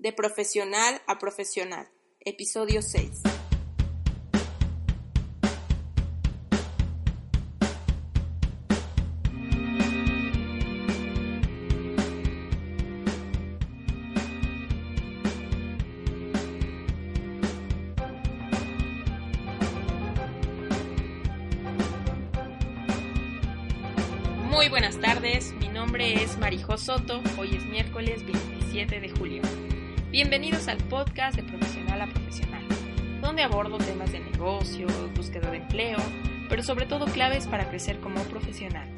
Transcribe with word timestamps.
De 0.00 0.14
profesional 0.14 1.02
a 1.06 1.18
profesional. 1.18 1.86
Episodio 2.20 2.80
6. 2.80 3.20
Muy 24.48 24.70
buenas 24.70 24.98
tardes, 24.98 25.52
mi 25.52 25.68
nombre 25.68 26.22
es 26.22 26.38
Marijo 26.38 26.78
Soto, 26.78 27.20
hoy 27.38 27.54
es 27.54 27.64
miércoles 27.66 28.24
27 28.24 28.98
de 28.98 29.10
julio. 29.10 29.42
Bienvenidos 30.10 30.66
al 30.66 30.78
podcast 30.88 31.36
de 31.36 31.44
Profesional 31.44 32.00
a 32.00 32.08
Profesional, 32.08 32.66
donde 33.20 33.44
abordo 33.44 33.78
temas 33.78 34.10
de 34.10 34.18
negocio, 34.18 34.88
búsqueda 35.14 35.52
de 35.52 35.58
empleo, 35.58 35.98
pero 36.48 36.64
sobre 36.64 36.86
todo 36.86 37.06
claves 37.06 37.46
para 37.46 37.70
crecer 37.70 38.00
como 38.00 38.20
profesional. 38.24 38.92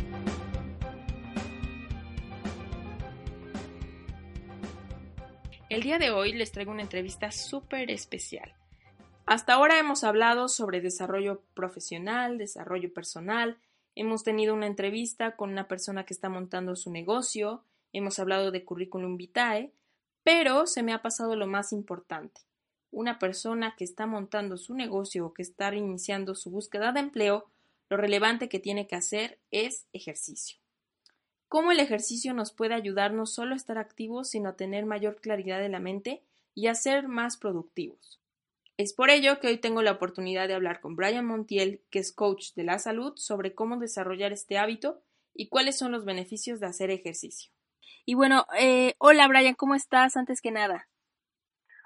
El 5.68 5.82
día 5.82 5.98
de 5.98 6.10
hoy 6.10 6.32
les 6.32 6.50
traigo 6.50 6.72
una 6.72 6.80
entrevista 6.80 7.30
súper 7.30 7.90
especial. 7.90 8.54
Hasta 9.26 9.52
ahora 9.52 9.78
hemos 9.78 10.04
hablado 10.04 10.48
sobre 10.48 10.80
desarrollo 10.80 11.42
profesional, 11.52 12.38
desarrollo 12.38 12.90
personal, 12.94 13.58
hemos 13.94 14.24
tenido 14.24 14.54
una 14.54 14.66
entrevista 14.66 15.36
con 15.36 15.50
una 15.50 15.68
persona 15.68 16.06
que 16.06 16.14
está 16.14 16.30
montando 16.30 16.74
su 16.74 16.90
negocio, 16.90 17.66
hemos 17.92 18.18
hablado 18.18 18.50
de 18.50 18.64
currículum 18.64 19.18
vitae, 19.18 19.74
pero 20.24 20.66
se 20.66 20.82
me 20.82 20.92
ha 20.92 21.02
pasado 21.02 21.36
lo 21.36 21.46
más 21.46 21.72
importante. 21.72 22.40
Una 22.90 23.18
persona 23.18 23.74
que 23.76 23.84
está 23.84 24.06
montando 24.06 24.56
su 24.56 24.74
negocio 24.74 25.26
o 25.26 25.34
que 25.34 25.42
está 25.42 25.74
iniciando 25.74 26.34
su 26.34 26.50
búsqueda 26.50 26.92
de 26.92 27.00
empleo, 27.00 27.46
lo 27.88 27.96
relevante 27.96 28.48
que 28.48 28.58
tiene 28.58 28.86
que 28.86 28.96
hacer 28.96 29.38
es 29.50 29.86
ejercicio. 29.92 30.58
Cómo 31.48 31.72
el 31.72 31.80
ejercicio 31.80 32.32
nos 32.32 32.52
puede 32.52 32.74
ayudar 32.74 33.12
no 33.12 33.26
solo 33.26 33.52
a 33.52 33.56
estar 33.56 33.78
activos, 33.78 34.30
sino 34.30 34.50
a 34.50 34.56
tener 34.56 34.86
mayor 34.86 35.20
claridad 35.20 35.60
de 35.60 35.68
la 35.68 35.80
mente 35.80 36.22
y 36.54 36.66
a 36.66 36.74
ser 36.74 37.08
más 37.08 37.36
productivos. 37.36 38.20
Es 38.78 38.94
por 38.94 39.10
ello 39.10 39.38
que 39.38 39.48
hoy 39.48 39.58
tengo 39.58 39.82
la 39.82 39.92
oportunidad 39.92 40.48
de 40.48 40.54
hablar 40.54 40.80
con 40.80 40.96
Brian 40.96 41.26
Montiel, 41.26 41.82
que 41.90 41.98
es 41.98 42.12
coach 42.12 42.54
de 42.54 42.64
la 42.64 42.78
salud, 42.78 43.12
sobre 43.16 43.54
cómo 43.54 43.76
desarrollar 43.76 44.32
este 44.32 44.56
hábito 44.56 45.02
y 45.34 45.48
cuáles 45.48 45.76
son 45.76 45.92
los 45.92 46.04
beneficios 46.04 46.58
de 46.58 46.66
hacer 46.66 46.90
ejercicio. 46.90 47.52
Y 48.04 48.14
bueno, 48.14 48.46
eh, 48.58 48.94
hola 48.98 49.28
Brian, 49.28 49.54
¿cómo 49.54 49.74
estás 49.74 50.16
antes 50.16 50.40
que 50.40 50.50
nada? 50.50 50.88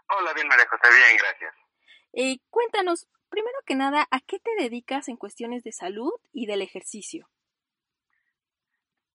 Hola, 0.08 0.32
bien 0.34 0.48
María 0.48 0.66
José, 0.68 0.94
bien, 0.94 1.16
gracias. 1.18 1.54
Eh, 2.12 2.38
cuéntanos, 2.50 3.08
primero 3.28 3.58
que 3.66 3.74
nada, 3.74 4.06
¿a 4.10 4.20
qué 4.20 4.38
te 4.38 4.50
dedicas 4.58 5.08
en 5.08 5.16
cuestiones 5.16 5.62
de 5.64 5.72
salud 5.72 6.12
y 6.32 6.46
del 6.46 6.62
ejercicio? 6.62 7.28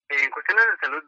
En 0.10 0.30
cuestiones 0.30 0.66
de 0.66 0.78
salud, 0.86 1.04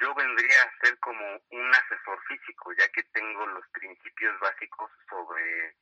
yo 0.00 0.14
vendría 0.14 0.62
a 0.62 0.84
ser 0.84 0.98
como 0.98 1.24
un 1.50 1.74
asesor 1.74 2.20
físico, 2.26 2.72
ya 2.78 2.88
que 2.88 3.02
tengo 3.12 3.46
los 3.46 3.64
principios 3.68 4.38
básicos 4.40 4.90
sobre 5.08 5.76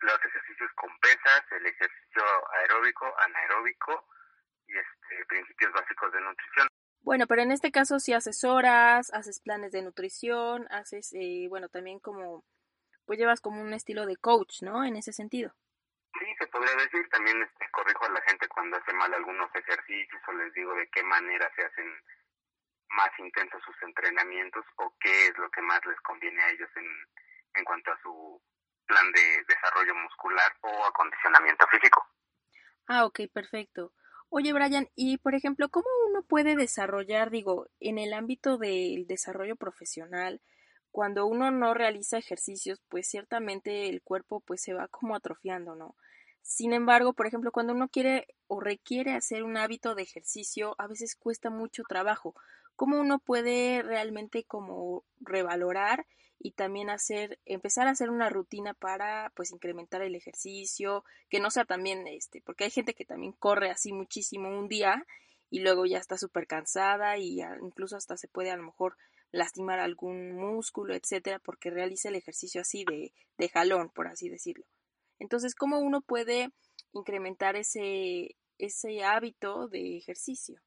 los 0.00 0.24
ejercicios 0.24 0.70
con 0.76 0.98
pesas, 1.00 1.42
el 1.50 1.66
ejercicio 1.66 2.24
aeróbico, 2.52 3.14
anaeróbico 3.18 4.08
y 4.66 4.78
este, 4.78 5.26
principios 5.26 5.72
básicos 5.72 6.12
de 6.12 6.20
nutrición. 6.20 6.68
Bueno, 7.02 7.26
pero 7.26 7.42
en 7.42 7.50
este 7.50 7.72
caso 7.72 7.98
si 7.98 8.12
asesoras, 8.12 9.12
haces 9.12 9.40
planes 9.40 9.72
de 9.72 9.82
nutrición, 9.82 10.66
haces, 10.70 11.12
eh, 11.14 11.46
bueno, 11.48 11.68
también 11.68 11.98
como, 11.98 12.44
pues 13.06 13.18
llevas 13.18 13.40
como 13.40 13.60
un 13.60 13.72
estilo 13.72 14.06
de 14.06 14.16
coach, 14.16 14.62
¿no? 14.62 14.84
En 14.84 14.96
ese 14.96 15.12
sentido. 15.12 15.54
Sí, 16.18 16.26
se 16.38 16.46
podría 16.48 16.74
decir. 16.76 17.08
También 17.10 17.40
este, 17.42 17.70
corrijo 17.70 18.04
a 18.04 18.10
la 18.10 18.20
gente 18.22 18.48
cuando 18.48 18.76
hace 18.76 18.92
mal 18.92 19.12
algunos 19.14 19.48
ejercicios 19.54 20.22
o 20.28 20.32
les 20.32 20.52
digo 20.54 20.74
de 20.74 20.88
qué 20.88 21.02
manera 21.02 21.50
se 21.56 21.64
hacen 21.64 21.86
más 22.90 23.10
intensos 23.18 23.62
sus 23.64 23.82
entrenamientos 23.82 24.64
o 24.76 24.94
qué 25.00 25.26
es 25.26 25.38
lo 25.38 25.50
que 25.50 25.62
más 25.62 25.80
les 25.86 26.00
conviene 26.00 26.42
a 26.42 26.50
ellos 26.50 26.68
en, 26.76 26.86
en 27.54 27.64
cuanto 27.64 27.92
a 27.92 28.00
su 28.02 28.42
plan 28.86 29.12
de 29.12 29.44
desarrollo 29.48 29.94
muscular 29.94 30.52
o 30.62 30.84
acondicionamiento 30.84 31.66
físico. 31.68 32.04
Ah, 32.88 33.04
ok, 33.04 33.20
perfecto. 33.32 33.92
Oye, 34.32 34.52
Brian, 34.52 34.88
y 34.94 35.18
por 35.18 35.34
ejemplo, 35.34 35.68
¿cómo 35.70 35.86
uno 36.08 36.22
puede 36.22 36.54
desarrollar, 36.56 37.30
digo, 37.30 37.66
en 37.80 37.98
el 37.98 38.12
ámbito 38.12 38.58
del 38.58 39.06
desarrollo 39.08 39.56
profesional, 39.56 40.40
cuando 40.92 41.26
uno 41.26 41.50
no 41.50 41.74
realiza 41.74 42.18
ejercicios, 42.18 42.80
pues 42.88 43.08
ciertamente 43.08 43.88
el 43.88 44.02
cuerpo 44.02 44.40
pues 44.40 44.62
se 44.62 44.72
va 44.72 44.86
como 44.88 45.16
atrofiando, 45.16 45.74
¿no? 45.74 45.96
Sin 46.42 46.72
embargo, 46.72 47.12
por 47.12 47.26
ejemplo, 47.26 47.50
cuando 47.52 47.72
uno 47.74 47.88
quiere 47.88 48.26
o 48.46 48.60
requiere 48.60 49.12
hacer 49.14 49.42
un 49.42 49.56
hábito 49.56 49.94
de 49.96 50.02
ejercicio, 50.02 50.74
a 50.78 50.86
veces 50.86 51.16
cuesta 51.16 51.50
mucho 51.50 51.82
trabajo. 51.88 52.34
¿Cómo 52.76 53.00
uno 53.00 53.18
puede 53.18 53.82
realmente 53.82 54.44
como 54.44 55.04
revalorar 55.20 56.06
y 56.42 56.52
también 56.52 56.88
hacer, 56.88 57.38
empezar 57.44 57.86
a 57.86 57.90
hacer 57.90 58.08
una 58.08 58.30
rutina 58.30 58.72
para 58.72 59.30
pues 59.36 59.52
incrementar 59.52 60.00
el 60.00 60.16
ejercicio, 60.16 61.04
que 61.28 61.38
no 61.38 61.50
sea 61.50 61.66
también 61.66 62.08
este, 62.08 62.40
porque 62.40 62.64
hay 62.64 62.70
gente 62.70 62.94
que 62.94 63.04
también 63.04 63.32
corre 63.32 63.70
así 63.70 63.92
muchísimo 63.92 64.48
un 64.48 64.66
día 64.66 65.06
y 65.50 65.60
luego 65.60 65.84
ya 65.84 65.98
está 65.98 66.16
súper 66.16 66.46
cansada 66.46 67.18
y 67.18 67.42
incluso 67.60 67.96
hasta 67.96 68.16
se 68.16 68.26
puede 68.26 68.50
a 68.50 68.56
lo 68.56 68.62
mejor 68.62 68.96
lastimar 69.32 69.80
algún 69.80 70.34
músculo, 70.34 70.94
etcétera, 70.94 71.38
porque 71.40 71.70
realiza 71.70 72.08
el 72.08 72.16
ejercicio 72.16 72.62
así 72.62 72.84
de, 72.84 73.12
de 73.36 73.48
jalón, 73.50 73.90
por 73.90 74.08
así 74.08 74.30
decirlo. 74.30 74.64
Entonces, 75.18 75.54
¿cómo 75.54 75.78
uno 75.78 76.00
puede 76.00 76.50
incrementar 76.92 77.54
ese, 77.54 78.34
ese 78.56 79.04
hábito 79.04 79.68
de 79.68 79.98
ejercicio? 79.98 80.58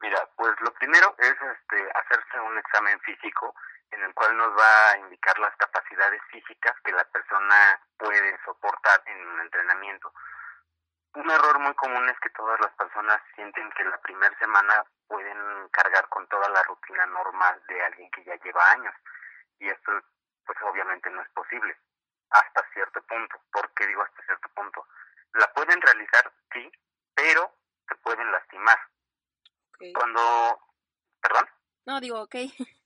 Mira, 0.00 0.18
pues 0.36 0.52
lo 0.60 0.72
primero 0.74 1.14
es 1.18 1.32
este, 1.32 1.90
hacerse 1.94 2.40
un 2.46 2.58
examen 2.58 3.00
físico 3.00 3.54
en 3.94 4.02
el 4.02 4.14
cual 4.14 4.36
nos 4.36 4.50
va 4.58 4.90
a 4.90 4.98
indicar 4.98 5.38
las 5.38 5.54
capacidades 5.56 6.20
físicas 6.30 6.74
que 6.84 6.92
la 6.92 7.04
persona 7.04 7.80
puede 7.96 8.38
soportar 8.44 9.02
en 9.06 9.26
un 9.26 9.40
entrenamiento. 9.40 10.12
Un 11.14 11.30
error 11.30 11.58
muy 11.60 11.74
común 11.74 12.08
es 12.08 12.18
que 12.18 12.30
todas 12.30 12.58
las 12.60 12.72
personas 12.72 13.20
sienten 13.36 13.70
que 13.72 13.84
la 13.84 14.00
primera 14.00 14.36
semana 14.38 14.84
pueden 15.06 15.68
cargar 15.68 16.08
con 16.08 16.26
toda 16.28 16.48
la 16.48 16.62
rutina 16.64 17.06
normal 17.06 17.62
de 17.68 17.82
alguien 17.84 18.10
que 18.10 18.24
ya 18.24 18.34
lleva 18.42 18.72
años. 18.72 18.94
Y 19.60 19.68
esto, 19.68 19.92
pues 20.44 20.58
obviamente 20.62 21.08
no 21.10 21.22
es 21.22 21.28
posible. 21.30 21.76
Hasta 22.30 22.68
cierto 22.72 23.00
punto. 23.02 23.40
¿Por 23.52 23.72
qué 23.74 23.86
digo 23.86 24.02
hasta 24.02 24.24
cierto 24.24 24.48
punto? 24.54 24.88
La 25.34 25.52
pueden 25.52 25.80
realizar, 25.80 26.32
sí, 26.52 26.70
pero 27.14 27.54
se 27.88 27.94
pueden 27.96 28.30
lastimar. 28.32 28.78
Cuando... 29.94 30.60
¿Perdón? 31.20 31.48
No, 31.86 32.00
digo, 32.00 32.22
ok. 32.22 32.34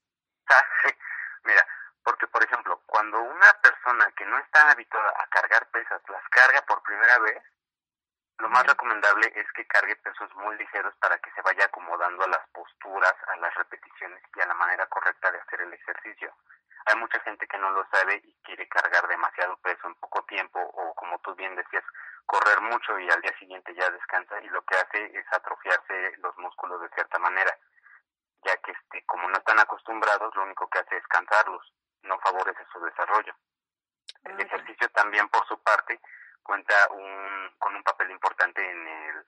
Mira, 1.43 1.65
porque 2.03 2.27
por 2.27 2.43
ejemplo, 2.43 2.81
cuando 2.85 3.21
una 3.21 3.53
persona 3.61 4.11
que 4.17 4.25
no 4.25 4.37
está 4.39 4.71
habituada 4.71 5.13
a 5.17 5.27
cargar 5.27 5.67
pesas 5.71 6.01
las 6.09 6.27
carga 6.29 6.61
por 6.63 6.81
primera 6.83 7.19
vez, 7.19 7.43
lo 8.39 8.49
más 8.49 8.65
recomendable 8.65 9.31
es 9.35 9.51
que 9.51 9.67
cargue 9.67 9.95
pesos 9.97 10.33
muy 10.35 10.57
ligeros 10.57 10.95
para 11.01 11.17
que 11.19 11.31
se 11.31 11.41
vaya 11.41 11.65
acomodando 11.65 12.23
a 12.23 12.27
las 12.27 12.47
posturas, 12.49 13.13
a 13.27 13.35
las 13.37 13.53
repeticiones 13.55 14.23
y 14.35 14.41
a 14.41 14.47
la 14.47 14.53
manera 14.53 14.85
correcta 14.87 15.31
de 15.31 15.39
hacer 15.39 15.61
el 15.61 15.73
ejercicio. 15.73 16.33
Hay 16.85 16.95
mucha 16.95 17.19
gente 17.21 17.45
que 17.47 17.57
no 17.57 17.69
lo 17.71 17.85
sabe 17.91 18.21
y 18.23 18.33
quiere 18.43 18.67
cargar 18.69 19.07
demasiado 19.07 19.57
peso 19.57 19.87
en 19.87 19.95
poco 19.95 20.23
tiempo 20.23 20.59
o 20.59 20.95
como 20.95 21.19
tú 21.19 21.35
bien 21.35 21.55
decías, 21.55 21.83
correr 22.25 22.61
mucho 22.61 22.97
y 22.99 23.09
al 23.09 23.21
día 23.21 23.37
siguiente 23.37 23.75
ya 23.75 23.89
descansa 23.89 24.39
y 24.41 24.47
lo 24.47 24.63
que 24.63 24.75
hace 24.75 25.17
es 25.17 25.25
atrofiarse 25.33 26.17
los 26.19 26.37
músculos 26.37 26.81
de 26.81 26.89
cierta 26.89 27.19
manera 27.19 27.53
ya 28.45 28.55
que 28.57 28.71
como 29.19 29.31
no 29.31 29.37
están 29.37 29.59
acostumbrados, 29.59 30.33
lo 30.33 30.43
único 30.43 30.69
que 30.69 30.79
hace 30.79 30.95
es 30.95 31.05
cansarlos, 31.07 31.73
no 32.03 32.17
favorece 32.19 32.65
su 32.71 32.79
desarrollo. 32.79 33.35
El 34.23 34.39
ejercicio 34.39 34.87
también, 34.91 35.27
por 35.27 35.45
su 35.45 35.61
parte, 35.61 35.99
cuenta 36.41 36.73
un, 36.91 37.53
con 37.57 37.75
un 37.75 37.83
papel 37.83 38.11
importante 38.11 38.63
en 38.63 38.87
el 38.87 39.25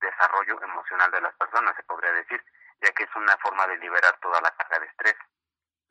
desarrollo 0.00 0.62
emocional 0.62 1.10
de 1.12 1.20
las 1.22 1.34
personas, 1.36 1.74
se 1.76 1.82
podría 1.84 2.12
decir, 2.12 2.44
ya 2.82 2.92
que 2.92 3.04
es 3.04 3.16
una 3.16 3.34
forma 3.38 3.66
de 3.68 3.78
liberar 3.78 4.18
toda 4.20 4.38
la 4.42 4.50
carga 4.50 4.80
de 4.80 4.86
estrés. 4.86 5.16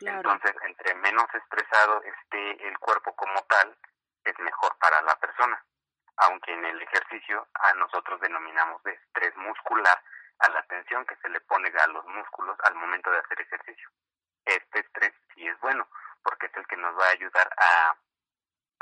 Entonces, 0.01 0.54
entre 0.62 0.94
menos 0.95 1.25
estresado 1.34 2.04
esté 2.04 2.68
el 2.68 2.78
cuerpo 2.78 3.16
como 3.16 3.42
tal, 3.45 3.75
es 4.24 4.38
mejor 4.38 4.78
para 4.78 5.01
la 5.01 5.16
persona. 5.16 5.66
Aunque 6.18 6.54
en 6.54 6.63
el 6.66 6.80
ejercicio 6.80 7.48
a 7.56 7.74
nosotros 7.74 8.22
denominamos 8.22 8.84
de 8.84 8.92
estrés 8.92 9.36
muscular 9.38 10.00
a 10.39 10.50
la 10.50 10.63
tensión 10.63 11.06
que 11.06 11.15
se 11.18 11.30
le 11.30 11.39
pone 11.41 11.69
a 11.69 11.88
los 11.88 12.06
músculos 12.06 12.57
al 12.63 12.75
momento 12.75 13.12
de 13.12 13.19
hacer 13.19 13.41
ejercicio. 13.41 13.89
Este 14.45 14.80
estrés 14.80 15.13
sí 15.33 15.47
es 15.47 15.59
bueno, 15.62 15.88
porque 16.24 16.47
es 16.47 16.57
el 16.57 16.68
que 16.68 16.77
nos 16.77 16.97
va 16.97 17.07
a 17.07 17.12
ayudar 17.12 17.50
a, 17.57 17.97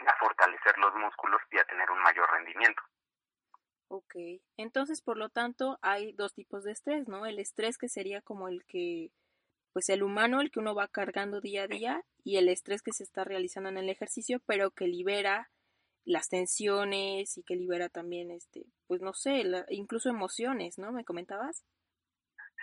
a 0.08 0.16
fortalecer 0.20 0.78
los 0.78 0.94
músculos 0.96 1.42
y 1.52 1.60
a 1.60 1.66
tener 1.66 1.90
un 1.92 2.02
mayor 2.02 2.30
rendimiento. 2.32 2.82
Ok, 3.90 4.16
entonces 4.56 5.02
por 5.02 5.18
lo 5.18 5.30
tanto 5.30 5.78
hay 5.82 6.14
dos 6.14 6.34
tipos 6.34 6.64
de 6.64 6.72
estrés, 6.72 7.10
¿no? 7.10 7.26
El 7.26 7.40
estrés 7.40 7.78
que 7.78 7.90
sería 7.90 8.22
como 8.22 8.48
el 8.48 8.66
que, 8.66 9.12
pues 9.74 9.90
el 9.90 10.02
humano, 10.02 10.40
el 10.40 10.50
que 10.50 10.60
uno 10.60 10.74
va 10.74 10.88
cargando 10.88 11.42
día 11.42 11.64
a 11.64 11.68
día, 11.68 12.02
y 12.24 12.38
el 12.38 12.48
estrés 12.48 12.82
que 12.82 12.94
se 12.94 13.04
está 13.04 13.26
realizando 13.26 13.70
en 13.70 13.78
el 13.78 13.90
ejercicio, 13.90 14.40
pero 14.46 14.72
que 14.72 14.88
libera 14.88 15.51
las 16.06 16.30
tensiones 16.30 17.38
y 17.38 17.44
que 17.44 17.56
libera 17.56 17.90
también, 17.90 18.32
este, 18.32 18.66
pues 18.88 19.02
no 19.02 19.14
sé, 19.14 19.44
incluso 19.70 20.10
emociones, 20.10 20.78
¿no? 20.78 20.92
¿Me 20.92 21.06
comentabas? 21.06 21.64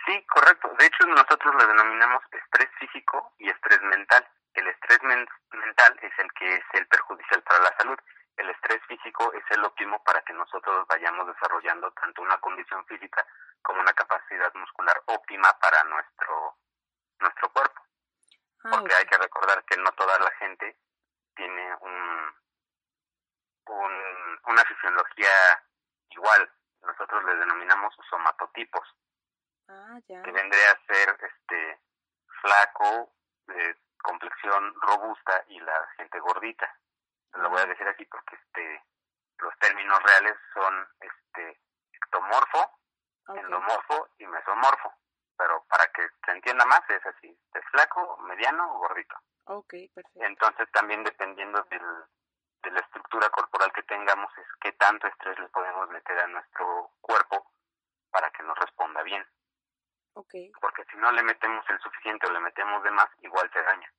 Sí, 0.05 0.25
correcto. 0.27 0.69
De 0.79 0.85
hecho, 0.85 1.05
nosotros 1.07 1.53
lo 1.55 1.67
denominamos 1.67 2.21
estrés 2.31 2.69
físico 2.79 3.33
y 3.37 3.49
estrés 3.49 3.81
mental. 3.81 4.27
El 4.53 4.67
estrés 4.67 4.99
mental 5.03 5.99
es 6.01 6.11
el 6.19 6.31
que 6.33 6.55
es 6.55 6.63
el 6.73 6.87
perjudicial 6.87 7.43
para 7.43 7.63
la 7.63 7.77
salud 7.77 7.97
el 8.39 8.49
estrés 8.51 8.81
físico 8.87 9.33
es 9.33 9.43
el 9.49 9.63
óptimo 9.65 10.01
para 10.03 10.21
que 10.21 10.33
nosotros 10.33 10.87
vayamos 10.87 11.27
desarrollando 11.27 11.91
tanto 11.91 12.21
una 12.21 12.37
condición 12.39 12.85
física 12.85 13.25
como 13.61 13.81
una 13.81 13.93
capacidad 13.93 14.53
muscular 14.53 15.03
óptima 15.07 15.51
para 15.59 15.83
nuestro 15.83 16.55
nuestro 17.19 17.49
cuerpo. 17.51 17.81
Ah, 18.63 18.69
Porque 18.71 18.95
hay 18.95 19.05
que 19.05 19.17
recordar 19.17 19.63
que 19.65 19.75
no 19.77 19.91
toda 19.91 20.17
la 20.19 20.31
gente 20.39 20.77
tiene 21.35 21.75
un, 21.81 22.33
un 23.69 24.39
una 24.45 24.63
fisiología 24.65 25.63
igual. 26.09 26.51
Nosotros 26.81 27.23
le 27.25 27.35
denominamos 27.35 27.93
somatotipos. 28.09 28.87
Ah, 29.67 29.99
ya. 30.07 30.21
Que 30.23 30.31
vendría 30.31 30.71
a 30.71 30.93
ser 30.93 31.17
este 31.21 31.79
flaco, 32.41 33.13
de 33.47 33.75
complexión 34.01 34.73
robusta 34.81 35.43
y 35.49 35.59
la 35.59 35.87
gente 35.97 36.19
gordita 36.19 36.73
lo 37.33 37.49
voy 37.49 37.61
a 37.61 37.65
decir 37.65 37.87
así 37.87 38.05
porque 38.05 38.35
este 38.35 38.83
los 39.39 39.57
términos 39.59 39.97
reales 40.03 40.35
son 40.53 40.87
este 40.99 41.61
ectomorfo, 41.93 42.79
endomorfo 43.29 44.09
y 44.17 44.27
mesomorfo, 44.27 44.93
pero 45.37 45.63
para 45.69 45.85
que 45.93 46.01
se 46.25 46.31
entienda 46.31 46.65
más 46.65 46.81
es 46.89 47.05
así, 47.05 47.39
es 47.53 47.65
flaco, 47.71 48.17
mediano 48.17 48.75
o 48.75 48.79
gordito. 48.79 49.15
Okay, 49.45 49.87
perfecto. 49.89 50.23
Entonces 50.23 50.69
también 50.71 51.03
dependiendo 51.03 51.63
del, 51.69 51.81
de 52.63 52.71
la 52.71 52.79
estructura 52.79 53.29
corporal 53.29 53.71
que 53.73 53.83
tengamos 53.83 54.31
es 54.37 54.47
qué 54.61 54.71
tanto 54.73 55.07
estrés 55.07 55.39
le 55.39 55.47
podemos 55.49 55.89
meter 55.89 56.19
a 56.19 56.27
nuestro 56.27 56.91
cuerpo 57.01 57.51
para 58.11 58.29
que 58.31 58.43
nos 58.43 58.57
responda 58.57 59.03
bien. 59.03 59.23
Okay. 60.13 60.51
Porque 60.59 60.83
si 60.91 60.97
no 60.97 61.11
le 61.11 61.23
metemos 61.23 61.63
el 61.69 61.79
suficiente 61.79 62.27
o 62.27 62.31
le 62.31 62.39
metemos 62.39 62.83
de 62.83 62.91
más, 62.91 63.07
igual 63.21 63.49
se 63.53 63.61
daña. 63.61 63.93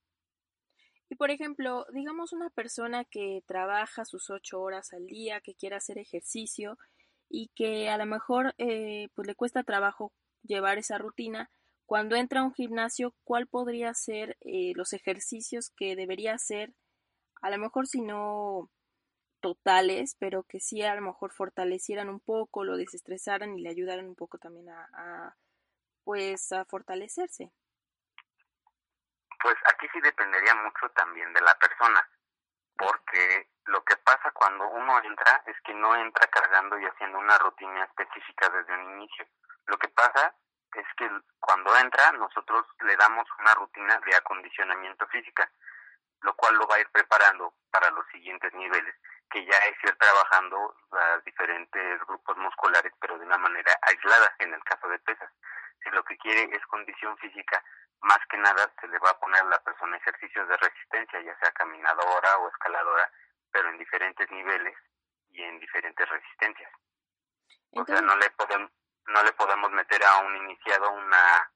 Y 1.08 1.16
por 1.16 1.30
ejemplo, 1.30 1.86
digamos 1.92 2.32
una 2.32 2.50
persona 2.50 3.04
que 3.04 3.42
trabaja 3.46 4.04
sus 4.04 4.30
ocho 4.30 4.60
horas 4.60 4.92
al 4.92 5.06
día, 5.06 5.40
que 5.40 5.54
quiere 5.54 5.76
hacer 5.76 5.98
ejercicio 5.98 6.76
y 7.28 7.50
que 7.54 7.88
a 7.88 7.96
lo 7.96 8.06
mejor 8.06 8.54
eh, 8.58 9.08
pues 9.14 9.26
le 9.26 9.34
cuesta 9.34 9.62
trabajo 9.62 10.12
llevar 10.42 10.78
esa 10.78 10.98
rutina, 10.98 11.50
cuando 11.90 12.14
entra 12.14 12.40
a 12.40 12.44
un 12.44 12.54
gimnasio, 12.54 13.16
¿cuál 13.24 13.48
podría 13.48 13.92
ser 13.94 14.36
eh, 14.42 14.72
los 14.76 14.92
ejercicios 14.92 15.72
que 15.76 15.96
debería 15.96 16.34
hacer? 16.34 16.72
A 17.40 17.50
lo 17.50 17.58
mejor 17.58 17.87
si 17.87 18.00
no 18.02 18.70
totales, 19.40 20.16
pero 20.19 20.42
que 20.42 20.60
sí 20.60 20.82
a 20.82 20.94
lo 20.94 21.00
mejor 21.00 21.32
fortalecieran 21.32 22.08
un 22.08 22.20
poco, 22.20 22.64
lo 22.64 22.76
desestresaran 22.76 23.58
y 23.58 23.62
le 23.62 23.70
ayudaran 23.70 24.06
un 24.06 24.14
poco 24.14 24.38
también 24.38 24.69
a, 24.69 24.88
a 24.92 25.37
pues 26.04 26.52
a 26.52 26.64
fortalecerse. 26.64 27.50
Pues 29.42 29.56
aquí 29.72 29.87
sí 29.92 30.00
dependería 30.00 30.54
mucho 30.54 30.90
también 30.90 31.32
de 31.32 31.40
la 31.40 31.54
persona, 31.58 32.06
porque 32.76 33.48
lo 33.64 33.82
que 33.84 33.96
pasa 33.96 34.31
cuando 34.32 34.69
uno 34.69 35.02
entra 35.02 35.42
es 35.46 35.56
que 35.64 35.75
no 35.75 35.96
entra 35.96 36.26
cargando 36.26 36.78
y 36.78 36.84
haciendo 36.84 37.19
una 37.19 37.38
rutina 37.38 37.84
específica 37.84 38.50
desde 38.50 38.75
un 38.75 39.00
inicio. 39.00 39.26
Lo 39.66 39.78
que 39.78 39.88
pasa 39.88 40.34
es 40.75 40.87
que 40.96 41.08
cuando 41.38 41.75
entra 41.76 42.12
nosotros 42.12 42.66
le 42.81 42.96
damos 42.96 43.26
una 43.38 43.54
rutina 43.54 43.98
de 44.04 44.16
acondicionamiento 44.16 45.06
física, 45.08 45.50
lo 46.22 46.34
cual 46.34 46.55
lo 46.56 46.67
va 46.67 46.76
a 46.76 46.81
ir 46.81 46.88
preparando 46.90 47.55
para 47.70 47.90
los 47.90 48.06
siguientes 48.08 48.52
niveles, 48.55 48.94
que 49.31 49.44
ya 49.44 49.56
es 49.58 49.76
ir 49.84 49.96
trabajando 49.96 50.75
los 50.90 51.25
diferentes 51.25 52.00
grupos 52.06 52.37
musculares, 52.37 52.93
pero 53.00 53.19
de 53.19 53.26
una 53.26 53.38
manera 53.38 53.72
aislada 53.82 54.34
en 54.38 54.52
el 54.55 54.62
caso 54.64 54.88
de 54.88 54.99
pesas. 55.00 55.31
Si 55.82 55.90
lo 55.90 56.05
que 56.05 56.17
quiere 56.19 56.55
es 56.55 56.67
condición 56.67 57.17
física, 57.19 57.62
más 58.02 58.19
que 58.28 58.37
nada 58.38 58.70
se 58.81 58.88
le 58.88 58.99
va 58.99 59.11
a 59.11 59.19
poner 59.19 59.40
a 59.43 59.44
la 59.44 59.62
persona 59.62 59.96
ejercicios 59.96 60.49
de 60.49 60.56
resistencia, 60.56 61.20
ya 61.20 61.38
sea 61.38 61.52
caminadora 61.52 62.38
o 62.38 62.49
escaladora, 62.49 63.11
pero 63.52 63.69
en 63.69 63.78
diferentes 63.78 64.31
niveles 64.31 64.76
y 65.31 65.43
en 65.43 65.58
diferentes 65.61 66.08
resistencias. 66.08 66.73
O 67.73 67.84
sea, 67.84 68.00
no 68.00 68.16
le 68.16 68.31
podemos 68.31 68.70
no 69.06 69.23
le 69.23 69.32
podemos 69.32 69.70
meter 69.73 70.02
a 70.05 70.19
un 70.19 70.37
iniciado 70.37 70.90
una 70.93 71.50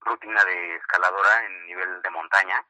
rutina 0.00 0.42
de 0.44 0.76
escaladora 0.76 1.44
en 1.44 1.66
nivel 1.66 2.02
de 2.02 2.10
montaña, 2.10 2.64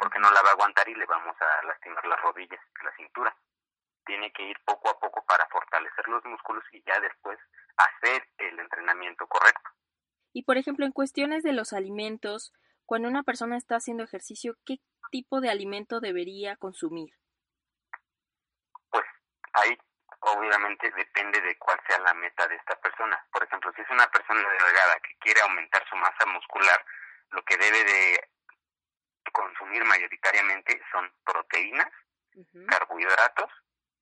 porque 0.00 0.18
no 0.18 0.30
la 0.30 0.40
va 0.40 0.48
a 0.48 0.52
aguantar 0.52 0.88
y 0.88 0.94
le 0.94 1.04
vamos 1.04 1.36
a 1.38 1.66
lastimar 1.66 2.04
las 2.06 2.20
rodillas, 2.22 2.60
la 2.82 2.96
cintura. 2.96 3.36
Tiene 4.06 4.32
que 4.32 4.42
ir 4.42 4.56
poco 4.64 4.88
a 4.88 4.98
poco 4.98 5.22
para 5.26 5.46
fortalecer 5.48 6.08
los 6.08 6.24
músculos 6.24 6.64
y 6.72 6.82
ya 6.84 6.98
después 7.00 7.38
hacer 7.76 8.26
el 8.38 8.58
entrenamiento 8.58 9.26
correcto. 9.26 9.70
Y 10.32 10.44
por 10.44 10.56
ejemplo, 10.56 10.86
en 10.86 10.92
cuestiones 10.92 11.42
de 11.42 11.52
los 11.52 11.74
alimentos, 11.74 12.54
cuando 12.86 13.08
una 13.08 13.22
persona 13.22 13.58
está 13.58 13.76
haciendo 13.76 14.02
ejercicio, 14.02 14.56
¿qué 14.64 14.78
tipo 15.10 15.42
de 15.42 15.50
alimento 15.50 16.00
debería 16.00 16.56
consumir? 16.56 17.10
Pues 18.88 19.04
ahí 19.52 19.76
obviamente 20.20 20.90
depende 20.96 21.42
de 21.42 21.58
cuál 21.58 21.78
sea 21.86 21.98
la 21.98 22.14
meta 22.14 22.48
de 22.48 22.56
esta 22.56 22.74
persona. 22.80 23.22
Por 23.30 23.44
ejemplo, 23.44 23.70
si 23.76 23.82
es 23.82 23.90
una 23.90 24.06
persona 24.10 24.40
delgada 24.40 24.98
que 25.00 25.14
quiere 25.18 25.42
aumentar 25.42 25.86
su 25.90 25.96
masa 25.96 26.24
muscular, 26.32 26.82
lo 27.32 27.42
que 27.42 27.58
debe 27.58 27.84
de 27.84 28.29
son 30.90 31.12
proteínas, 31.24 31.90
carbohidratos 32.68 33.50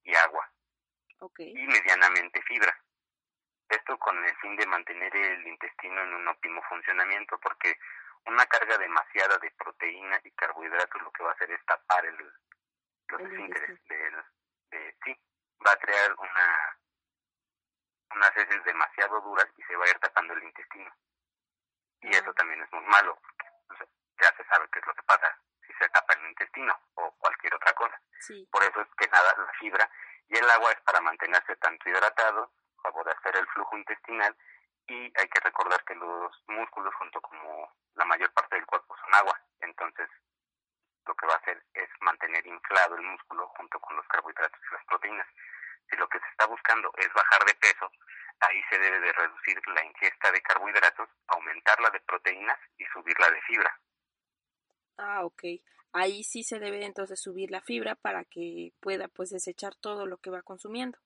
y 0.05 0.15
agua. 0.15 0.51
Y 1.39 1.67
medianamente 1.67 2.43
fibra. 2.43 2.77
Esto 3.69 3.99
con 3.99 4.25
el 4.25 4.37
fin 4.37 4.57
de 4.57 4.67
mantener 4.67 5.15
el 5.15 5.47
intestino 5.47 6.01
en 6.03 6.15
un 6.15 6.29
óptimo 6.29 6.63
funcionamiento, 6.69 7.39
porque 7.41 7.79
una 8.27 8.47
carga 8.47 8.79
demasiada 8.79 9.37
de 9.39 9.51
proteína 9.53 10.21
y 10.25 10.31
carbohidratos 10.33 11.03
lo 11.03 11.11
que 11.13 11.23
va 11.23 11.31
a 11.31 11.35
hacer 11.35 11.51
es 11.51 11.65
tapar 11.67 12.05
el, 12.07 12.17
los 13.09 13.21
esfínteres 13.21 13.85
del, 13.89 14.15
de, 14.71 14.97
sí, 15.05 15.21
va 15.67 15.73
a 15.73 15.77
crear 15.77 16.15
una 16.19 16.79
unas 18.15 18.37
heces 18.37 18.65
demasiado 18.65 19.21
duras 19.21 19.47
y 19.59 19.63
se 19.65 19.77
va 19.77 19.85
a 19.85 19.91
ir 19.91 19.99
tapando 19.99 20.33
el 20.33 20.43
intestino. 20.43 20.91
Y 22.01 22.09
eso 22.09 22.33
también 22.33 22.63
es 22.63 22.73
muy 22.73 22.85
malo, 22.87 23.19
porque 23.21 23.85
ya 24.23 24.35
se 24.35 24.45
sabe 24.45 24.67
qué 24.73 24.79
es 24.79 24.87
lo 24.87 24.95
que 24.95 25.03
pasa 25.03 25.39
se 25.79 25.89
tapa 25.89 26.15
el 26.15 26.29
intestino 26.29 26.79
o 26.95 27.11
cualquier 27.19 27.55
otra 27.55 27.73
cosa. 27.75 28.01
Por 28.51 28.63
eso 28.63 28.81
es 28.81 28.89
que 28.99 29.09
nada, 29.09 29.35
la 29.37 29.53
fibra 29.59 29.91
y 30.29 30.37
el 30.37 30.51
agua 30.51 30.73
es 30.73 30.81
para 30.83 31.01
mantenerse 31.01 31.57
tanto 31.57 31.89
hidratado, 31.89 32.53
favorecer 32.83 33.37
el 33.37 33.47
flujo 33.49 33.77
intestinal 33.77 34.37
y 34.87 35.13
hay 35.19 35.29
que 35.29 35.41
recordar 35.41 35.83
que 35.85 35.95
los 35.95 36.33
músculos 36.49 36.95
junto 36.95 37.21
como 37.21 37.73
la 37.95 38.05
mayor 38.05 38.33
parte 38.33 38.57
del 38.57 38.67
cuerpo 38.67 38.97
son 38.97 39.15
agua, 39.15 39.41
entonces 39.61 40.09
lo 41.07 41.15
que 41.15 41.27
va 41.27 41.35
a 41.35 41.39
hacer 41.39 41.63
es 41.75 41.89
mantener 42.01 42.47
inflado 42.47 42.97
el 42.97 43.03
músculo 43.03 43.49
junto 43.57 43.81
con 43.81 43.97
los 43.97 44.07
carbohidratos 44.09 44.61
y 44.71 44.75
las 44.75 44.85
proteínas. 44.85 45.27
Si 45.89 45.97
lo 45.97 46.09
que 46.09 46.21
se 46.21 46.27
está 46.29 46.47
buscando 46.47 46.93
es 46.97 47.13
bajar 47.15 47.45
de 47.47 47.55
peso, 47.55 47.91
ahí 48.41 48.63
se 48.71 48.79
debe 48.79 49.01
de 49.01 49.13
reducir 49.13 49.61
la 49.69 49.85
ingesta 49.85 50.31
de 50.31 50.43
carbohidratos, 50.43 51.09
aumentar 51.29 51.81
la 51.81 51.91
de 51.91 52.01
proteínas 52.01 52.59
y 52.77 52.85
subir 52.87 53.19
la 53.19 53.31
de 53.31 53.41
fibra. 53.43 53.79
Ah, 54.99 55.25
ok. 55.25 55.43
Ahí 55.93 56.23
sí 56.23 56.43
se 56.43 56.59
debe 56.59 56.85
entonces 56.85 57.21
subir 57.21 57.51
la 57.51 57.61
fibra 57.63 57.95
para 57.95 58.25
que 58.25 58.73
pueda 58.81 59.09
pues 59.09 59.31
desechar 59.31 59.75
todo 59.75 60.07
lo 60.07 60.19
que 60.19 60.31
va 60.31 60.43
consumiendo. 60.43 60.99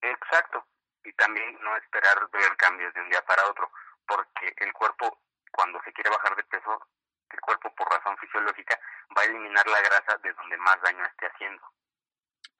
Exacto 0.00 0.66
y 1.04 1.12
también 1.12 1.56
no 1.60 1.76
esperar 1.76 2.28
ver 2.30 2.56
cambios 2.56 2.92
de 2.94 3.00
un 3.00 3.10
día 3.10 3.22
para 3.26 3.46
otro, 3.48 3.70
porque 4.06 4.54
el 4.56 4.72
cuerpo, 4.72 5.20
cuando 5.52 5.80
se 5.84 5.92
quiere 5.92 6.10
bajar 6.10 6.34
de 6.34 6.44
peso, 6.44 6.88
el 7.30 7.40
cuerpo 7.40 7.74
por 7.74 7.88
razón 7.90 8.16
fisiológica 8.18 8.78
va 9.16 9.22
a 9.22 9.24
eliminar 9.26 9.66
la 9.66 9.80
grasa 9.80 10.16
de 10.18 10.32
donde 10.32 10.56
más 10.56 10.80
daño 10.82 11.04
esté 11.04 11.26
haciendo. 11.26 11.62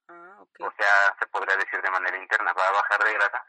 Ah, 0.07 0.43
O 0.59 0.71
sea, 0.71 1.15
se 1.19 1.25
podría 1.27 1.57
decir 1.57 1.81
de 1.81 1.89
manera 1.89 2.17
interna, 2.17 2.53
va 2.53 2.67
a 2.67 2.71
bajar 2.71 3.03
de 3.03 3.13
grasa, 3.13 3.43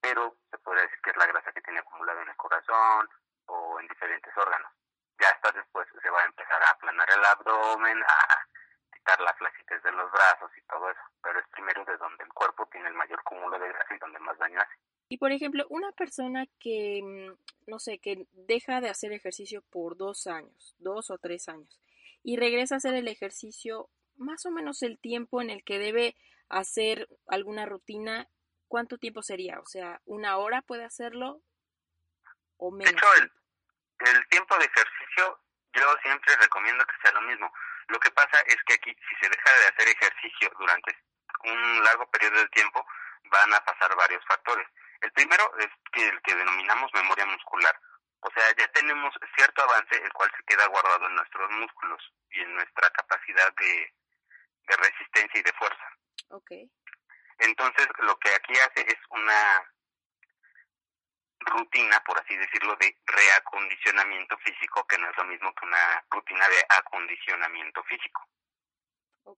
pero 0.00 0.36
se 0.50 0.58
podría 0.58 0.82
decir 0.82 0.98
que 1.02 1.10
es 1.10 1.16
la 1.16 1.26
grasa 1.26 1.52
que 1.52 1.62
tiene 1.62 1.78
acumulada 1.78 2.22
en 2.22 2.28
el 2.28 2.36
corazón 2.36 3.08
o 3.46 3.80
en 3.80 3.86
diferentes 3.86 4.36
órganos. 4.36 4.72
Ya 5.20 5.28
hasta 5.28 5.52
después 5.52 5.86
se 6.02 6.10
va 6.10 6.22
a 6.22 6.26
empezar 6.26 6.60
a 6.62 6.78
aplanar 7.20 7.38
abdomen, 7.38 7.98
a 8.02 8.96
quitar 8.96 9.20
la 9.20 9.34
flacidez 9.34 9.82
de 9.82 9.92
los 9.92 10.10
brazos 10.12 10.50
y 10.56 10.62
todo 10.62 10.90
eso. 10.90 11.00
Pero 11.22 11.38
es 11.40 11.46
primero 11.48 11.84
de 11.84 11.96
donde 11.96 12.24
el 12.24 12.32
cuerpo 12.32 12.66
tiene 12.70 12.88
el 12.88 12.94
mayor 12.94 13.22
cúmulo 13.24 13.58
de 13.58 13.68
grasa 13.68 13.94
y 13.94 13.98
donde 13.98 14.18
más 14.20 14.38
daño 14.38 14.60
hace. 14.60 14.74
Y 15.08 15.18
por 15.18 15.32
ejemplo, 15.32 15.66
una 15.70 15.90
persona 15.92 16.46
que, 16.60 17.00
mm, 17.02 17.70
no 17.70 17.78
sé, 17.78 17.98
que 17.98 18.26
deja 18.32 18.80
de 18.80 18.88
hacer 18.88 19.12
ejercicio 19.12 19.62
por 19.70 19.96
dos 19.96 20.26
años, 20.26 20.76
dos 20.78 21.10
o 21.10 21.18
tres 21.18 21.48
años, 21.48 21.80
y 22.22 22.36
regresa 22.36 22.76
a 22.76 22.78
hacer 22.78 22.94
el 22.94 23.08
ejercicio 23.08 23.88
más 24.16 24.46
o 24.46 24.50
menos 24.50 24.82
el 24.82 24.98
tiempo 24.98 25.40
en 25.40 25.50
el 25.50 25.64
que 25.64 25.78
debe 25.78 26.14
hacer 26.48 27.08
alguna 27.26 27.66
rutina, 27.66 28.28
¿cuánto 28.68 28.98
tiempo 28.98 29.22
sería? 29.22 29.58
O 29.60 29.66
sea, 29.66 30.00
¿una 30.04 30.36
hora 30.36 30.62
puede 30.62 30.84
hacerlo 30.84 31.42
o 32.58 32.70
menos? 32.70 32.92
De 32.92 32.98
hecho, 32.98 33.06
el, 33.16 34.16
el 34.16 34.28
tiempo 34.28 34.56
de 34.58 34.64
ejercicio 34.66 35.40
yo 35.72 35.96
siempre 36.02 36.36
recomiendo 36.36 36.84
que 36.86 36.96
sea 37.02 37.12
lo 37.12 37.22
mismo. 37.22 37.52
Lo 37.88 37.98
que 37.98 38.10
pasa 38.10 38.38
es 38.46 38.56
que 38.66 38.74
aquí, 38.74 38.94
si 38.94 39.14
se 39.20 39.28
deja 39.28 39.50
de 39.58 39.66
hacer 39.66 39.88
ejercicio 39.88 40.50
durante 40.58 40.96
un 41.44 41.84
largo 41.84 42.08
periodo 42.10 42.38
de 42.38 42.48
tiempo, 42.48 42.86
van 43.24 43.52
a 43.54 43.64
pasar 43.64 43.94
varios 43.96 44.24
factores. 44.26 44.66
El 45.00 45.12
primero 45.12 45.50
es 45.58 45.68
que 45.92 46.08
el 46.08 46.20
que 46.22 46.34
denominamos 46.34 46.92
memoria 46.94 47.26
muscular. 47.26 47.78
O 48.20 48.30
sea, 48.32 48.44
ya 48.56 48.68
tenemos 48.68 49.14
cierto 49.34 49.62
avance, 49.62 49.96
el 49.96 50.12
cual 50.12 50.30
se 50.36 50.44
queda 50.44 50.66
guardado 50.66 51.06
en 51.06 51.14
nuestros 51.14 51.50
músculos 51.52 52.12
y 52.30 52.40
en 52.40 52.54
nuestra 52.54 52.90
capacidad 52.90 53.52
de, 53.54 53.94
de 54.68 54.76
resistencia 54.76 55.40
y 55.40 55.42
de 55.42 55.52
fuerza. 55.54 55.96
Okay. 56.28 56.70
Entonces, 57.38 57.88
lo 58.00 58.16
que 58.18 58.34
aquí 58.34 58.52
hace 58.52 58.82
es 58.86 58.98
una 59.08 59.72
rutina, 61.40 62.00
por 62.04 62.18
así 62.20 62.36
decirlo, 62.36 62.76
de 62.76 62.96
reacondicionamiento 63.06 64.36
físico, 64.38 64.86
que 64.86 64.98
no 64.98 65.08
es 65.08 65.16
lo 65.16 65.24
mismo 65.24 65.54
que 65.54 65.66
una 65.66 66.04
rutina 66.10 66.46
de 66.48 66.66
acondicionamiento 66.68 67.82
físico. 67.84 68.26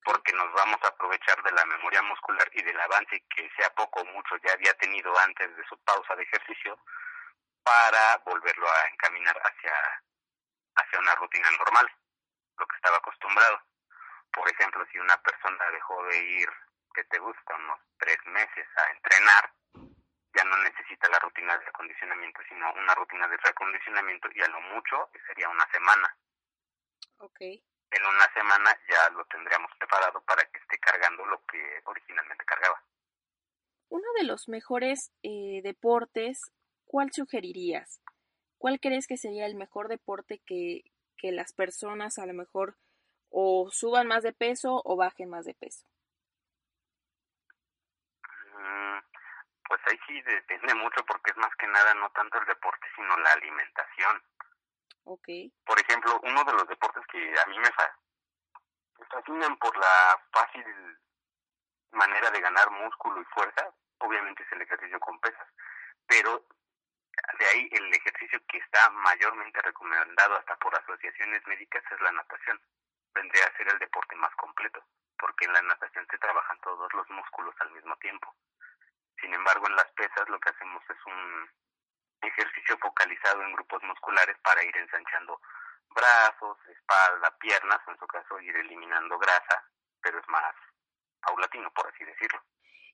Porque 0.05 0.33
nos 0.33 0.53
vamos 0.53 0.79
a 0.83 0.89
aprovechar 0.89 1.43
de 1.43 1.53
la 1.53 1.65
memoria 1.67 2.03
muscular 2.03 2.49
y 2.53 2.63
del 2.63 2.81
avance 2.81 3.25
que 3.35 3.51
sea 3.57 3.71
poco 3.75 4.01
o 4.01 4.05
mucho 4.07 4.37
ya 4.45 4.53
había 4.53 4.73
tenido 4.75 5.17
antes 5.19 5.55
de 5.57 5.65
su 5.65 5.77
pausa 5.85 6.15
de 6.17 6.23
ejercicio 6.23 6.79
para 7.63 8.17
volverlo 8.25 8.67
a 8.69 8.89
encaminar 8.89 9.37
hacia, 9.37 9.75
hacia 10.77 10.99
una 10.99 11.15
rutina 11.17 11.51
normal, 11.59 11.91
lo 12.59 12.67
que 12.67 12.77
estaba 12.77 12.97
acostumbrado. 12.97 13.63
Por 14.33 14.49
ejemplo, 14.51 14.85
si 14.91 14.99
una 14.99 15.17
persona 15.19 15.71
dejó 15.71 16.03
de 16.05 16.19
ir, 16.19 16.49
que 16.95 17.05
te 17.05 17.19
gusta, 17.19 17.55
unos 17.55 17.81
tres 17.99 18.19
meses 18.27 18.67
a 18.77 18.91
entrenar, 18.93 19.53
ya 20.35 20.45
no 20.45 20.57
necesita 20.59 21.09
la 21.09 21.19
rutina 21.19 21.57
de 21.59 21.67
acondicionamiento, 21.67 22.41
sino 22.49 22.73
una 22.75 22.95
rutina 22.95 23.29
de 23.29 23.37
reacondicionamiento 23.37 24.29
y 24.35 24.41
a 24.41 24.49
lo 24.49 24.61
mucho 24.61 25.11
sería 25.27 25.49
una 25.49 25.67
semana. 25.71 26.17
Okay. 27.19 27.62
En 27.91 28.07
una 28.07 28.33
semana 28.33 28.71
ya 28.89 29.11
lo 29.11 29.25
tendríamos 29.27 29.71
preparado 29.79 30.23
para 30.25 30.45
que 30.51 30.59
esté 30.59 30.79
cargando 30.79 31.25
lo 31.27 31.45
que 31.47 31.61
originalmente 31.85 32.45
cargaba. 32.45 32.83
Uno 33.89 34.07
de 34.19 34.25
los 34.25 34.49
mejores 34.49 35.12
eh, 35.23 35.61
deportes, 35.62 36.41
¿cuál 36.87 37.11
sugerirías? 37.12 38.01
¿Cuál 38.57 38.81
crees 38.81 39.07
que 39.07 39.19
sería 39.19 39.45
el 39.45 39.55
mejor 39.55 39.89
deporte 39.89 40.41
que, 40.47 40.83
que 41.19 41.33
las 41.33 41.53
personas 41.53 42.19
a 42.19 42.27
lo 42.27 42.33
mejor 42.33 42.79
o 43.29 43.69
suban 43.71 44.07
más 44.07 44.23
de 44.23 44.33
peso 44.33 44.81
o 44.85 44.97
bajen 44.97 45.29
más 45.29 45.45
de 45.45 45.55
peso? 45.55 45.87
Mm, 48.55 48.99
sí 50.07 50.21
depende 50.23 50.75
mucho 50.75 51.05
porque 51.07 51.31
es 51.31 51.37
más 51.37 51.55
que 51.57 51.67
nada 51.67 51.95
no 51.95 52.11
tanto 52.11 52.39
el 52.39 52.47
deporte 52.47 52.87
sino 52.97 53.17
la 53.17 53.33
alimentación. 53.33 54.23
Okay. 55.05 55.53
Por 55.65 55.81
ejemplo, 55.81 56.21
uno 56.23 56.45
de 56.45 56.53
los 56.53 56.69
deportes 56.69 57.05
que 57.09 57.41
a 57.41 57.47
mí 57.47 57.59
me 57.59 57.71
fascinan 59.09 59.57
por 59.57 59.77
la 59.77 60.21
fácil 60.33 60.65
manera 61.91 62.31
de 62.31 62.41
ganar 62.41 62.71
músculo 62.71 63.21
y 63.21 63.25
fuerza, 63.27 63.75
obviamente 63.99 64.43
es 64.43 64.53
el 64.53 64.63
ejercicio 64.63 64.99
con 65.01 65.19
pesas, 65.21 65.47
pero 66.07 66.45
de 67.39 67.47
ahí 67.47 67.69
el 67.73 67.95
ejercicio 67.95 68.41
que 68.47 68.59
está 68.59 68.91
mayormente 68.91 69.61
recomendado 69.63 70.37
hasta 70.37 70.57
por 70.57 70.75
asociaciones 70.75 71.47
médicas 71.47 71.83
es 71.91 72.01
la 72.01 72.13
natación. 72.13 72.61
Vendría 73.15 73.45
a 73.45 73.57
ser 73.57 73.69
el 73.69 73.79
deporte 73.79 74.17
más 74.17 74.35
completo, 74.37 74.83
porque 75.19 75.45
en 75.45 75.53
la 75.53 75.63
natación 75.63 76.07
se 76.11 76.19
trabajan 76.19 76.59
todos 76.61 76.93
los 76.95 77.09
músculos 77.11 77.55
al 77.61 77.71
mismo 77.73 77.97
tiempo. 77.97 78.35
Sin 79.23 79.33
embargo, 79.33 79.67
en 79.69 79.76
las 79.76 79.91
pesas 79.93 80.29
lo 80.29 80.38
que 80.41 80.50
hacemos 80.50 80.83
es 80.91 81.07
un 81.07 81.49
ejercicio 82.29 82.76
focalizado 82.79 83.43
en 83.43 83.52
grupos 83.55 83.83
musculares 83.85 84.37
para 84.43 84.62
ir 84.64 84.76
ensanchando 84.76 85.41
brazos, 85.95 86.59
espalda, 86.69 87.35
piernas, 87.38 87.81
en 87.87 87.99
su 87.99 88.07
caso 88.07 88.41
ir 88.41 88.57
eliminando 88.57 89.19
grasa, 89.19 89.64
pero 90.02 90.19
es 90.19 90.29
más 90.29 90.55
paulatino, 91.21 91.73
por 91.73 91.87
así 91.87 92.05
decirlo. 92.05 92.41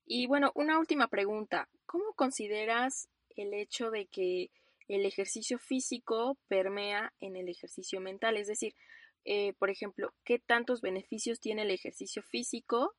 Y 0.04 0.26
bueno, 0.26 0.52
una 0.54 0.78
última 0.78 1.08
pregunta. 1.08 1.68
¿Cómo 1.87 2.14
consideras 2.14 3.08
el 3.37 3.54
hecho 3.54 3.90
de 3.90 4.06
que 4.06 4.50
el 4.88 5.06
ejercicio 5.06 5.58
físico 5.58 6.38
permea 6.49 7.12
en 7.20 7.37
el 7.37 7.49
ejercicio 7.49 8.00
mental? 8.00 8.37
Es 8.37 8.49
decir, 8.49 8.75
eh, 9.25 9.54
por 9.58 9.70
ejemplo, 9.70 10.14
¿qué 10.25 10.38
tantos 10.38 10.80
beneficios 10.80 11.40
tiene 11.40 11.62
el 11.62 11.70
ejercicio 11.70 12.23
físico 12.23 12.94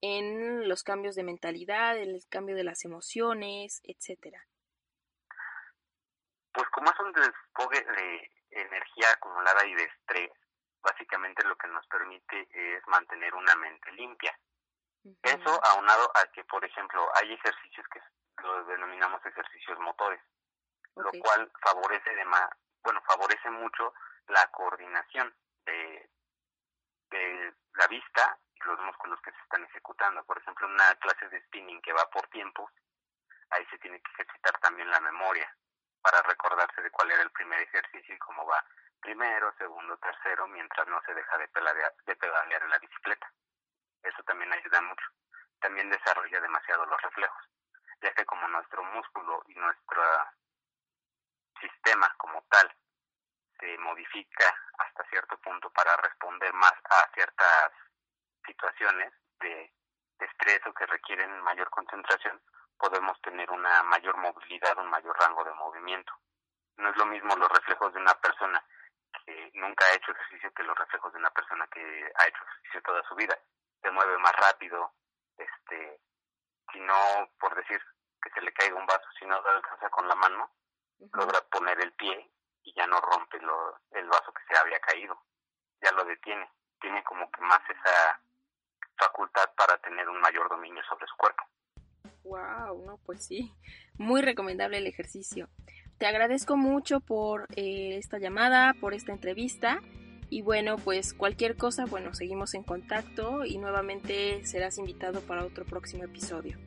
en 0.00 0.68
los 0.68 0.82
cambios 0.82 1.14
de 1.14 1.24
mentalidad, 1.24 1.96
en 1.96 2.10
el 2.10 2.26
cambio 2.28 2.56
de 2.56 2.64
las 2.64 2.84
emociones, 2.84 3.80
etcétera? 3.84 4.46
Pues 6.52 6.68
como 6.70 6.90
es 6.90 6.98
un 7.00 7.12
desfogue 7.12 7.84
de 7.84 8.30
energía 8.50 9.06
acumulada 9.12 9.66
y 9.66 9.74
de 9.74 9.84
estrés, 9.84 10.30
básicamente 10.82 11.46
lo 11.46 11.56
que 11.56 11.68
nos 11.68 11.86
permite 11.86 12.48
es 12.52 12.86
mantener 12.86 13.34
una 13.34 13.54
mente 13.56 13.92
limpia. 13.92 14.38
Eso 15.22 15.60
aunado 15.64 16.10
a 16.16 16.26
que, 16.32 16.44
por 16.44 16.64
ejemplo, 16.64 17.08
hay 17.14 17.32
ejercicios 17.32 17.86
que 17.88 18.00
lo 18.42 18.64
denominamos 18.64 19.24
ejercicios 19.24 19.78
motores, 19.78 20.20
lo 20.96 21.10
cual 21.20 21.50
favorece 21.62 22.14
de 22.14 22.24
bueno, 22.82 23.02
favorece 23.06 23.50
mucho 23.50 23.94
la 24.28 24.46
coordinación 24.50 25.34
de, 25.64 26.10
de 27.10 27.54
la 27.74 27.86
vista 27.86 28.38
los 28.64 28.78
músculos 28.80 29.20
que 29.22 29.32
se 29.32 29.40
están 29.40 29.64
ejecutando. 29.64 30.24
Por 30.24 30.38
ejemplo, 30.38 30.66
una 30.66 30.94
clase 30.96 31.28
de 31.28 31.40
spinning 31.46 31.80
que 31.82 31.92
va 31.92 32.08
por 32.10 32.26
tiempos, 32.28 32.70
ahí 33.50 33.64
se 33.70 33.78
tiene 33.78 34.00
que 34.00 34.12
ejercitar 34.12 34.58
también 34.60 34.90
la 34.90 35.00
memoria 35.00 35.54
para 36.02 36.22
recordarse 36.22 36.82
de 36.82 36.90
cuál 36.90 37.10
era 37.10 37.22
el 37.22 37.30
primer 37.30 37.60
ejercicio 37.60 38.14
y 38.14 38.18
cómo 38.18 38.46
va 38.46 38.64
primero, 39.00 39.52
segundo, 39.58 39.96
tercero, 39.98 40.46
mientras 40.48 40.86
no 40.88 41.00
se 41.02 41.14
deja 41.14 41.38
de 41.38 41.48
pedalear, 41.48 41.94
de 42.04 42.16
pedalear 42.16 42.62
en 42.62 42.70
la 42.70 42.78
bicicleta. 42.78 43.32
Eso 44.02 44.22
también 44.24 44.52
ayuda 44.52 44.80
mucho. 44.82 45.06
También 45.60 45.90
desarrolla 45.90 46.40
demasiado 46.40 46.86
los 46.86 47.02
reflejos, 47.02 47.42
ya 48.00 48.12
que 48.14 48.24
como 48.24 48.46
nuestro 48.48 48.82
músculo 48.84 49.42
y 49.46 49.54
nuestro 49.54 50.02
sistema 51.60 52.14
como 52.16 52.42
tal 52.48 52.72
se 53.58 53.76
modifica 53.78 54.54
hasta 54.78 55.04
cierto 55.10 55.36
punto 55.38 55.70
para 55.70 55.96
responder 55.96 56.52
más 56.52 56.74
a 56.90 57.10
ciertas 57.12 57.72
situaciones 58.48 59.12
de, 59.40 59.72
de 60.18 60.26
estrés 60.26 60.60
o 60.66 60.74
que 60.74 60.86
requieren 60.86 61.40
mayor 61.42 61.70
concentración, 61.70 62.40
podemos 62.78 63.20
tener 63.22 63.50
una 63.50 63.82
mayor 63.84 64.16
movilidad, 64.16 64.78
un 64.78 64.90
mayor 64.90 65.16
rango 65.18 65.44
de 65.44 65.54
movimiento. 65.54 66.12
No 66.76 66.90
es 66.90 66.96
lo 66.96 67.06
mismo 67.06 67.36
los 67.36 67.48
reflejos 67.50 67.92
de 67.92 68.00
una 68.00 68.14
persona 68.14 68.64
que 69.24 69.50
nunca 69.54 69.84
ha 69.84 69.94
hecho 69.94 70.12
ejercicio 70.12 70.52
que 70.52 70.62
los 70.62 70.78
reflejos 70.78 71.12
de 71.12 71.18
una 71.18 71.30
persona 71.30 71.66
que 71.68 71.80
ha 72.16 72.26
hecho 72.26 72.42
ejercicio 72.42 72.82
toda 72.82 73.02
su 73.08 73.14
vida. 73.14 73.38
Se 73.82 73.90
mueve 73.90 74.18
más 74.18 74.32
rápido, 74.32 74.92
este, 75.36 76.00
si 76.72 76.80
no, 76.80 77.30
por 77.38 77.54
decir 77.54 77.80
que 78.22 78.30
se 78.30 78.40
le 78.40 78.52
caiga 78.52 78.76
un 78.76 78.86
vaso, 78.86 79.06
si 79.18 79.26
no 79.26 79.40
lo 79.40 79.50
alcanza 79.50 79.90
con 79.90 80.08
la 80.08 80.14
mano, 80.14 80.50
logra 81.12 81.40
poner 81.50 81.80
el 81.80 81.92
pie 81.92 82.30
y 82.62 82.74
ya 82.74 82.86
no 82.86 83.00
rompe 83.00 83.38
lo, 83.40 83.80
el 83.92 84.08
vaso 84.08 84.32
que 84.32 84.42
se 84.48 84.58
había 84.58 84.80
caído, 84.80 85.20
ya 85.80 85.92
lo 85.92 86.04
detiene. 86.04 86.50
Tiene 86.80 87.02
como 87.04 87.30
que 87.30 87.40
más 87.40 87.60
esa 87.68 88.20
facultad 88.98 89.44
para 89.56 89.78
tener 89.78 90.08
un 90.08 90.20
mayor 90.20 90.48
dominio 90.48 90.82
sobre 90.88 91.06
su 91.06 91.16
cuerpo. 91.16 91.44
Wow, 92.24 92.84
no, 92.84 92.98
pues 93.06 93.24
sí, 93.24 93.54
muy 93.96 94.20
recomendable 94.20 94.78
el 94.78 94.86
ejercicio. 94.86 95.48
Te 95.98 96.06
agradezco 96.06 96.56
mucho 96.56 97.00
por 97.00 97.48
eh, 97.56 97.96
esta 97.96 98.18
llamada, 98.18 98.74
por 98.80 98.94
esta 98.94 99.12
entrevista. 99.12 99.80
Y 100.30 100.42
bueno, 100.42 100.76
pues 100.76 101.14
cualquier 101.14 101.56
cosa, 101.56 101.86
bueno, 101.86 102.14
seguimos 102.14 102.54
en 102.54 102.62
contacto 102.62 103.44
y 103.44 103.56
nuevamente 103.58 104.44
serás 104.46 104.78
invitado 104.78 105.22
para 105.22 105.44
otro 105.44 105.64
próximo 105.64 106.04
episodio. 106.04 106.58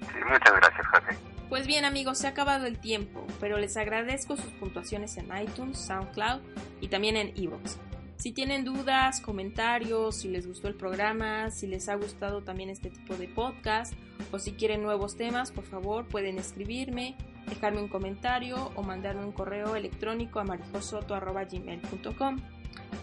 Sí, 0.00 0.18
muchas 0.28 0.54
gracias, 0.56 0.86
José. 0.88 1.18
Pues 1.48 1.66
bien 1.66 1.86
amigos, 1.86 2.18
se 2.18 2.26
ha 2.26 2.30
acabado 2.30 2.66
el 2.66 2.78
tiempo, 2.78 3.26
pero 3.40 3.56
les 3.56 3.76
agradezco 3.76 4.36
sus 4.36 4.52
puntuaciones 4.54 5.16
en 5.16 5.34
iTunes, 5.34 5.78
SoundCloud 5.78 6.42
y 6.80 6.88
también 6.88 7.16
en 7.16 7.32
Evox. 7.36 7.78
Si 8.18 8.32
tienen 8.32 8.64
dudas, 8.64 9.20
comentarios, 9.20 10.16
si 10.16 10.28
les 10.28 10.46
gustó 10.46 10.66
el 10.66 10.74
programa, 10.74 11.50
si 11.52 11.68
les 11.68 11.88
ha 11.88 11.94
gustado 11.94 12.42
también 12.42 12.68
este 12.68 12.90
tipo 12.90 13.16
de 13.16 13.28
podcast 13.28 13.94
o 14.32 14.40
si 14.40 14.52
quieren 14.52 14.82
nuevos 14.82 15.16
temas, 15.16 15.52
por 15.52 15.64
favor 15.64 16.04
pueden 16.08 16.36
escribirme, 16.36 17.16
dejarme 17.48 17.80
un 17.80 17.86
comentario 17.86 18.72
o 18.74 18.82
mandarme 18.82 19.24
un 19.24 19.30
correo 19.30 19.76
electrónico 19.76 20.40
a 20.40 20.44
marijosoto.gmail.com. 20.44 22.40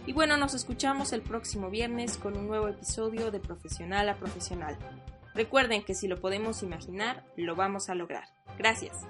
Y 0.06 0.12
bueno, 0.12 0.36
nos 0.36 0.54
escuchamos 0.54 1.14
el 1.14 1.22
próximo 1.22 1.70
viernes 1.70 2.18
con 2.18 2.38
un 2.38 2.48
nuevo 2.48 2.68
episodio 2.68 3.32
de 3.32 3.40
Profesional 3.40 4.10
a 4.10 4.18
Profesional. 4.18 4.78
Recuerden 5.34 5.84
que 5.84 5.96
si 5.96 6.10
lo 6.10 6.20
podemos 6.20 6.62
imaginar, 6.62 7.24
lo 7.38 7.56
vamos 7.56 7.90
a 7.90 7.96
lograr. 7.96 8.26
Gracias. 8.58 9.06